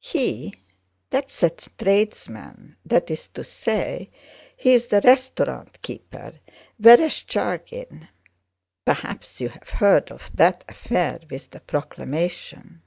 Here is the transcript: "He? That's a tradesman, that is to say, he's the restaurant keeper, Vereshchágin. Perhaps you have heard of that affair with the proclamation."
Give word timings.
"He? 0.00 0.52
That's 1.10 1.40
a 1.44 1.50
tradesman, 1.50 2.76
that 2.84 3.12
is 3.12 3.28
to 3.28 3.44
say, 3.44 4.10
he's 4.56 4.88
the 4.88 5.00
restaurant 5.02 5.80
keeper, 5.82 6.32
Vereshchágin. 6.80 8.08
Perhaps 8.84 9.40
you 9.40 9.50
have 9.50 9.68
heard 9.70 10.10
of 10.10 10.32
that 10.34 10.64
affair 10.68 11.20
with 11.30 11.50
the 11.50 11.60
proclamation." 11.60 12.82